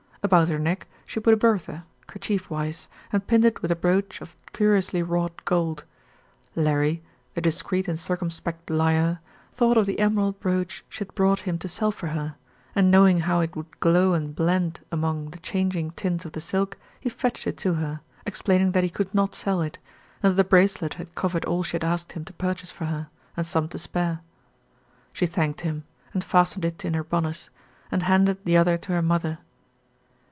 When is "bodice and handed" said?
27.03-28.45